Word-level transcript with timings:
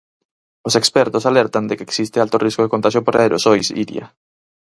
Os 0.67 0.73
expertos 0.81 1.27
alertan 1.31 1.63
de 1.69 1.75
que 1.77 1.87
existe 1.89 2.17
alto 2.19 2.37
risco 2.45 2.61
de 2.63 2.71
contaxio 2.73 3.01
por 3.03 3.15
aerosois, 3.15 3.65
Iria. 3.83 4.05